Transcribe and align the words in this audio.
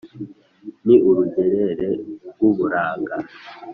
Ni 0.85 0.95
urugeregere 1.09 1.89
rw’uburanga, 2.33 3.15